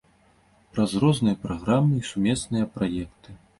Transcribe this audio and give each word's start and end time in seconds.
Праз 0.77 0.95
розныя 1.03 1.39
праграмы 1.45 1.93
і 2.01 2.09
сумесныя 2.11 2.65
праекты. 2.79 3.41